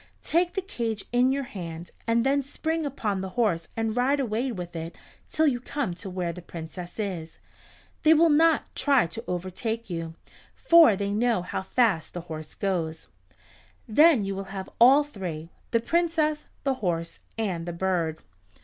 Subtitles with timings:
[0.23, 4.51] Take the cage in your hand and then spring upon the horse and ride away
[4.51, 4.95] with it
[5.29, 7.37] till you come to where the Princess is.
[8.01, 10.15] They will not try to overtake you,
[10.55, 13.09] for they know how fast the horse goes.
[13.87, 18.21] Then you will have all three, the Princess, the horse, and the bird."